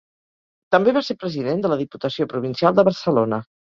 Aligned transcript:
També 0.75 0.95
va 0.97 1.03
ser 1.11 1.17
president 1.25 1.63
de 1.67 1.73
la 1.75 1.79
diputació 1.85 2.31
provincial 2.35 2.83
de 2.83 2.91
Barcelona. 2.93 3.47